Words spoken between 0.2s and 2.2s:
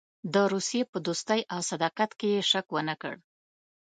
د روسیې په دوستۍ او صداقت